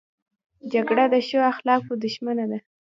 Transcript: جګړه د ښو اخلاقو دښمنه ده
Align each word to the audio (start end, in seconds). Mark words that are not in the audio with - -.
جګړه 0.73 1.05
د 1.13 1.15
ښو 1.27 1.39
اخلاقو 1.51 1.93
دښمنه 2.03 2.45
ده 2.51 2.59